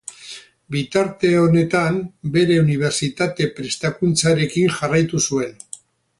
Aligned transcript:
Bitarte 0.75 1.29
honetan 1.41 1.99
bere 2.37 2.57
unibertsitate 2.63 3.49
prestakuntzarekin 3.61 4.75
jarraitu 4.81 5.23
zuen. 5.29 5.55